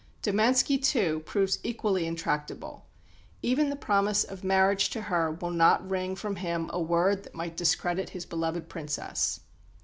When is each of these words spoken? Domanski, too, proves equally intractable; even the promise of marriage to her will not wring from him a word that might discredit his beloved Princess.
Domanski, 0.23 0.81
too, 0.83 1.19
proves 1.27 1.59
equally 1.61 2.07
intractable; 2.07 2.87
even 3.43 3.69
the 3.69 3.75
promise 3.75 4.23
of 4.23 4.43
marriage 4.43 4.89
to 4.89 4.99
her 5.01 5.29
will 5.31 5.51
not 5.51 5.87
wring 5.87 6.15
from 6.15 6.37
him 6.37 6.71
a 6.73 6.81
word 6.81 7.21
that 7.23 7.35
might 7.35 7.55
discredit 7.55 8.09
his 8.09 8.25
beloved 8.25 8.67
Princess. 8.67 9.41